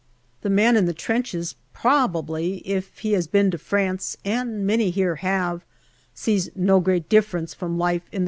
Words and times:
The 0.41 0.49
man 0.49 0.77
in 0.77 0.85
the 0.87 0.95
trenches, 0.95 1.53
probably, 1.73 2.67
if 2.67 2.97
he 2.97 3.11
has 3.11 3.27
been 3.27 3.51
to 3.51 3.59
France, 3.59 4.17
and 4.25 4.65
many 4.65 4.89
here 4.89 5.17
have, 5.17 5.63
sees 6.15 6.49
no 6.55 6.79
great 6.79 7.07
difference 7.07 7.53
from 7.53 7.77
life 7.77 8.01
in 8.11 8.19
the. 8.19 8.19